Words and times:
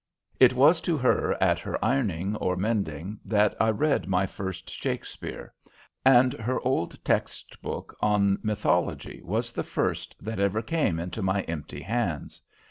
It 0.39 0.53
was 0.53 0.81
to 0.81 0.97
her, 0.97 1.37
at 1.39 1.59
her 1.59 1.77
ironing 1.85 2.35
or 2.37 2.55
mending, 2.55 3.19
that 3.23 3.53
I 3.61 3.69
read 3.69 4.07
my 4.07 4.25
first 4.25 4.67
Shakspere, 4.67 5.53
and 6.03 6.33
her 6.33 6.59
old 6.61 7.05
text 7.05 7.61
book 7.61 7.95
on 8.01 8.39
mythology 8.41 9.21
was 9.23 9.51
the 9.51 9.61
first 9.61 10.15
that 10.19 10.39
ever 10.39 10.63
came 10.63 10.99
into 10.99 11.21
my 11.21 11.43
empty 11.43 11.81
hands. 11.83 12.41